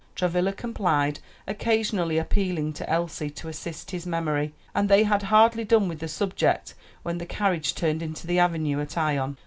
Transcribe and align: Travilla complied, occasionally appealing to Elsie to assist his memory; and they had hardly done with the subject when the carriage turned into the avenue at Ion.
Travilla 0.15 0.51
complied, 0.51 1.19
occasionally 1.47 2.17
appealing 2.17 2.73
to 2.73 2.89
Elsie 2.89 3.29
to 3.29 3.47
assist 3.49 3.91
his 3.91 4.07
memory; 4.07 4.51
and 4.73 4.89
they 4.89 5.03
had 5.03 5.21
hardly 5.21 5.63
done 5.63 5.87
with 5.87 5.99
the 5.99 6.07
subject 6.07 6.73
when 7.03 7.19
the 7.19 7.25
carriage 7.27 7.75
turned 7.75 8.01
into 8.01 8.25
the 8.25 8.39
avenue 8.39 8.81
at 8.81 8.97
Ion. 8.97 9.37